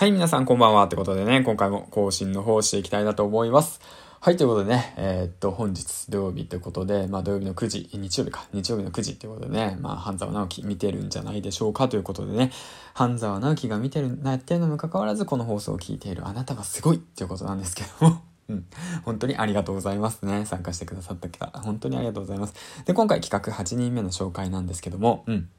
[0.00, 0.84] はい、皆さんこんばんは。
[0.84, 3.82] ってことでね、今回も更新の方していきたいなと思います。
[4.18, 12.50] はい、ということでね、えー、っと、本日土曜日ということで、まあ土曜日の9時、日曜日か、日曜日の9時ということでね、まあ半沢直樹見てるんじゃないでしょうかということでね、
[12.94, 18.22] 半沢直樹が見てる、なってるのもかかわらず、この放送を聞いているあなたはすごいっていうことなんですけども。
[18.48, 18.64] うん。
[19.04, 20.46] 本当にありがとうございますね。
[20.46, 21.60] 参加してくださった方。
[21.60, 22.54] 本当にありがとうございます。
[22.86, 25.50] で、今回企画8人目の紹介なんですけども、うん。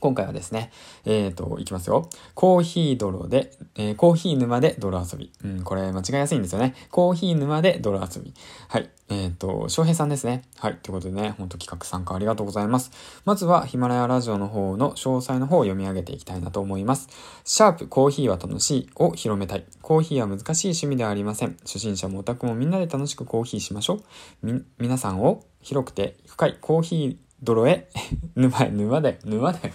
[0.00, 0.72] 今回はですね、
[1.04, 2.08] えっ、ー、と、いきますよ。
[2.34, 5.30] コーヒー泥で、えー、コーヒー沼で泥遊び。
[5.44, 6.74] うん、これ間違いやすいんですよね。
[6.90, 8.32] コーヒー沼で泥遊び。
[8.68, 8.88] はい。
[9.10, 10.42] えっ、ー、と、翔平さんですね。
[10.56, 10.76] はい。
[10.76, 12.90] ということでね、ほんと企画参加ありがとうございます。
[13.26, 17.08] まずは、ヒマラヤラジオの方の詳細の方を読み上げていきたいなと思います。
[17.44, 19.64] シャープ、コーヒーは楽しいを広めたい。
[19.82, 21.56] コーヒーは難しい趣味ではありません。
[21.62, 24.02] 初心者もオタクもみんなで楽しくコーヒーしましょう。
[24.42, 27.88] み、皆さんを広くて深いコーヒー泥へ、
[28.36, 29.72] 沼へ、沼で、沼で、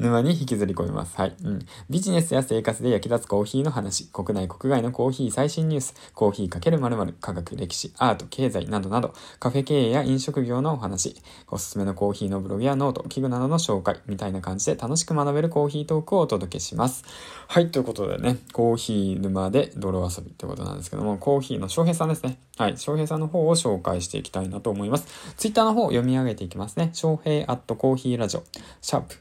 [0.00, 1.14] 沼に引きずり込みます。
[1.16, 1.36] はい。
[1.44, 1.58] うん。
[1.90, 11.16] ビジネスや生活で役立つコーヒーの話、国内国外のコーヒー最新ニュース、コーヒーかける〇〇、科学、歴史、アート、経済などなど、カフェ経営や飲食業のお話、
[11.48, 17.04] おすすめのコーヒーのブログやノート、器具などの紹介、みたいな感じで楽しく学べるコーヒートークをお届けします。
[17.46, 17.70] はい。
[17.70, 22.38] ということでね、コーヒー沼で泥遊びってことなんですけども、コーヒーの翔平さんですね。
[22.56, 22.78] はい。
[22.78, 25.06] 翔平さんの方を紹介していきたいなと思います。
[25.36, 26.90] ツイッターの方を読み上げていきますね。
[26.92, 28.44] 翔平アットコーヒーラジオ、
[28.80, 29.16] シャープ、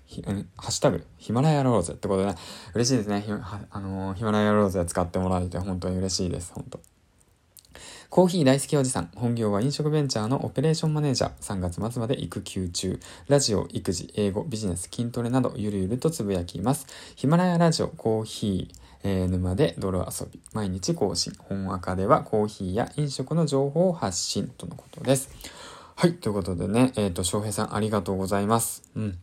[0.69, 2.35] ハッシュタグ、ヒマラヤローズってことで、ね、
[2.75, 3.25] 嬉しいですね。
[3.71, 6.53] あのー、ヒマラヤローズ使ってもらえて本当に嬉しいです。
[6.53, 6.79] 本当
[8.11, 9.09] コーヒー大好きおじさん。
[9.15, 11.31] 本業は飲食ベンチャーのオペレーションマネージャー。
[11.39, 12.99] 3月末まで育休中。
[13.27, 16.85] ラジオ、育児、英語、ビジネス、筋トレなどゆるゆるとつぶやきます。
[17.15, 20.39] ヒマラヤラジオ、コーヒー、えー、沼で泥遊び。
[20.53, 21.33] 毎日更新。
[21.39, 25.31] 本赤ではコーヒーや飲食の情報を発信とのことです。
[25.95, 26.13] はい。
[26.13, 28.83] ということでね、えっ、ー、と、翔平さんありがとうございます。
[28.95, 29.17] うん。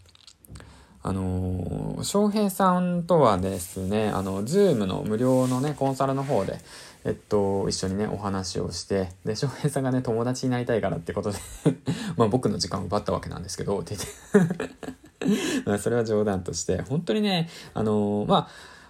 [1.07, 6.59] あのー、翔平さんとはですね、あの、ズームの無料のね、コンサルの方で、
[7.05, 11.39] えっと、一緒にね、お話をして、で、翔平さんがね、友達になりたいからってことで
[12.19, 13.95] まあ僕の時間を奪ったわけなんですけど、って
[14.35, 15.79] 言って。
[15.79, 18.49] それは冗談として、本当にね、あのー、まあ、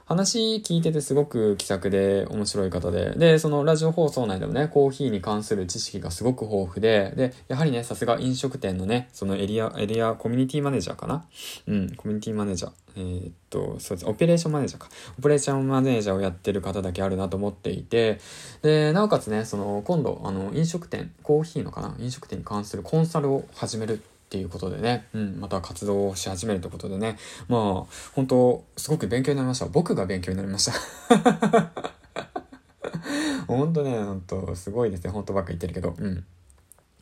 [0.09, 11.27] 話聞いててすごく気さくで面白い方で、で、そのラジオ放送内でもね、コーヒーに関する知識がすごく豊富で、で、やはりね、さすが飲食店のね、そのエリア、エリアコミュニティマネージャーかな？
[11.67, 12.73] うん、コミュニティマネージャー。
[12.99, 14.09] えー、っと、そうです。
[14.09, 14.89] オペレーションマネージャーか。
[15.19, 18.21] オペレーションマネージャーをやってる方だけあるなと思っていて、
[18.63, 21.97] で、なおかつね、その、今度、あの、飲食店、コーヒーのかな？
[21.99, 27.17] 飲食店に関するコンサルを始めるっていうことでね、うん、また活動をし始めるということでね、
[27.49, 29.67] まあ、本当すごく勉強になりました。
[29.67, 30.73] 僕が勉強になりました。
[33.47, 35.11] 本当ね、本当すごいですね。
[35.11, 36.25] 本当ばっか言ってるけど、うん。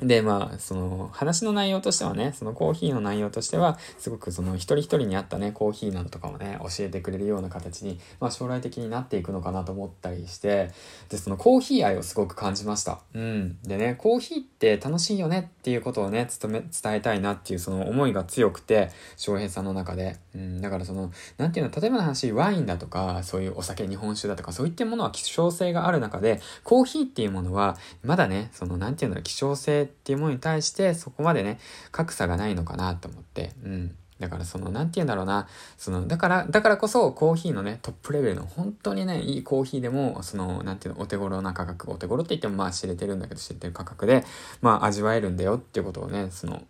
[0.00, 10.72] で、まあ、その、話の内容としてはね、そのコーヒーの内容としては、すごくその一人一人に合ったね、コーヒーなどとかもね、教えてくれるような形に、まあ将来的になっていくのかなと思ったりして、
[11.10, 12.98] で、そのコーヒー愛をすごく感じました。
[13.14, 13.56] うん。
[13.62, 20.16] でね、コーヒーって楽しいよねっていうことをね、伝め、伝えたいなっていうその思いが強くて、翔平さんの中で。
[20.34, 20.60] うん。
[20.60, 31.58] だからその、なんていうの、例えばの話、ワインだとか、そういうお酒、日本酒だとか、そういったものは希少性がある中で、コーヒーっていうものは、まだね、その、なんていうの、希少性っていうものに対してそこまでね、
[31.92, 33.96] 格差がないのかなと思って、うん。
[34.20, 44.24] だからその、何て言うんだろうな、その、だから、だからこそコーヒーのね、トップレベルの本当にね、いいコーヒーでも、その、何て言うの、お手頃な価格、お手頃って言ってもまあ知れてるんだけど、知れてる価格で、
[44.60, 46.62] まあ味わえるんだよっていうことをね、その、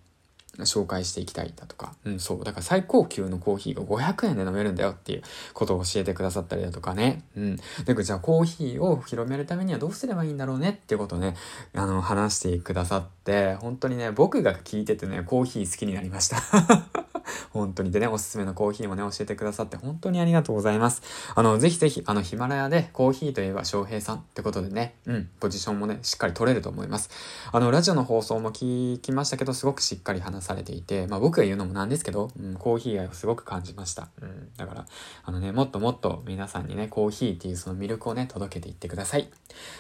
[0.59, 2.45] 紹介していきたいだとか、うん、そう。
[2.45, 5.23] だから最高級のコーヒーが500円で飲めるんだよっていう
[5.53, 7.25] ことを教えてくださったりだとかね。
[7.37, 7.57] うん。
[7.85, 11.37] で、じゃあコーヒーを広めるためにはどうすればいいんだろうねっていうことをね、
[11.75, 17.04] あの、話してくださって、本当にね、僕が聞いててね、コーヒー好きになりました。
[17.53, 17.91] 本当に。
[17.91, 21.03] でね、おすすめのコーヒーもね、教えてくださって本当にありがとうございます。
[21.35, 27.11] あの、ぜひぜひ、あの、ヒマラヤでコーヒーといえば翔平さんってことでね、うん、ポジションもね、しっかり取れると思います。
[27.53, 34.09] あの、ラジオの放送も聞きましたけど、すごくしっかり話されていて、まあ僕が言うのもなんですけど、うん、コーヒー愛をすごく感じました。
[34.21, 34.87] うん、だから、
[35.25, 39.31] あのね、もっともっと皆さんにね、コーヒーっていうその魅力をね、届けていってください。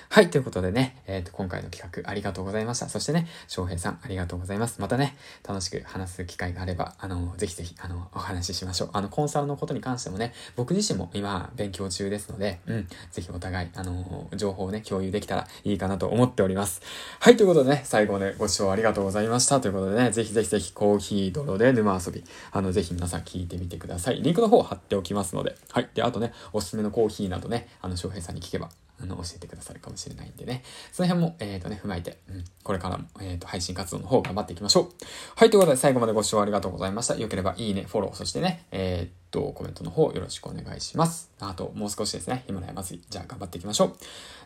[0.08, 2.88] はい、ということでね、えっ、ー、と、今回の企画ありがとうございました。
[2.88, 4.80] そしてね、翔平さんありがとうございます。
[4.80, 5.16] またね、
[5.46, 8.90] 楽しく話す機会があれば、あの、ぜひぜひ、あの、お話ししましょう。
[8.92, 16.82] あの、コンサルのことに関してもね、僕自身も今、勉強中ですので、うん、ぜひお互い、あの、情報をね、共有できたらいいかなと思っております。
[17.20, 19.60] はい、ということでね、最後ね、ご視聴ありがとうございました。
[19.60, 24.22] ということでね、ぜひぜひぜひ、コーヒー泥で沼遊び、あの、ぜひ皆さん聞いてみてください。
[24.22, 25.88] リンクの方を貼っておきますので、はい。
[25.94, 28.70] で、あとね、おすすめのコーヒーなどね、あの、翔平さんに聞けば、
[29.00, 30.62] あの、教えてくださるかもしれないんでね。
[30.92, 34.88] その辺も、えっ、ー、とね、踏まえて、うん、これからも、えっ、ー、と、配信活動の方頑張っていきましょう。
[35.36, 37.16] はい、ということで最後までご視聴ありがとうございました。
[37.16, 41.30] よければいいね、フォロー、そしてね、えっ、と、コメントの方よろしくお願いします。
[41.40, 43.96] あと、もう少しですね、ヒマラヤ祭り、じゃあ頑張っていきましょう。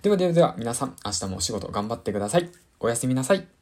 [0.02, 2.48] ではではでは、皆さん、明日もお仕事頑張ってください。
[2.80, 3.57] おやすみなさい。